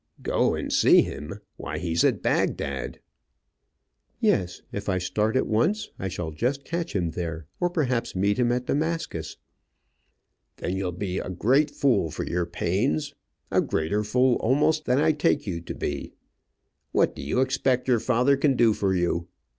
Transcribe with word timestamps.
"Go 0.23 0.55
and 0.55 0.73
see 0.73 1.03
him! 1.03 1.41
Why, 1.57 1.77
he's 1.77 2.03
at 2.03 2.23
Bagdad." 2.23 2.99
"Yes. 4.19 4.63
If 4.71 4.89
I 4.89 4.97
start 4.97 5.35
at 5.35 5.45
once 5.45 5.91
I 5.99 6.07
shall 6.07 6.31
just 6.31 6.65
catch 6.65 6.95
him 6.95 7.11
there, 7.11 7.45
or 7.59 7.69
perhaps 7.69 8.15
meet 8.15 8.39
him 8.39 8.51
at 8.51 8.65
Damascus." 8.65 9.37
"Then 10.57 10.75
you'll 10.75 10.91
be 10.91 11.19
a 11.19 11.29
great 11.29 11.69
fool 11.69 12.09
for 12.09 12.23
your 12.25 12.47
pains 12.47 13.13
a 13.51 13.61
greater 13.61 14.03
fool 14.03 14.37
almost 14.37 14.85
than 14.85 14.97
I 14.97 15.11
take 15.11 15.45
you 15.45 15.61
to 15.61 15.75
be. 15.75 16.13
What 16.91 17.15
do 17.15 17.21
you 17.21 17.39
expect 17.41 17.87
your 17.87 17.99
father 17.99 18.35
can 18.35 18.55
do 18.55 18.73
for 18.73 18.95
you? 18.95 19.27